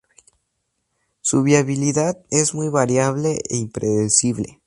[1.21, 4.59] Su viabilidad es muy variable e impredecible.